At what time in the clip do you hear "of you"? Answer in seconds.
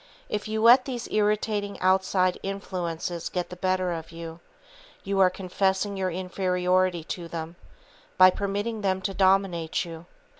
3.91-4.39